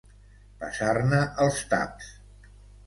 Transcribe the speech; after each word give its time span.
Passar-ne 0.63 1.21
els 1.47 1.63
taps. 1.77 2.13